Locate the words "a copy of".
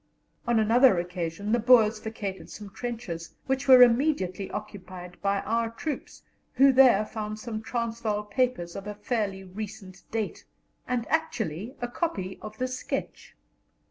11.83-12.57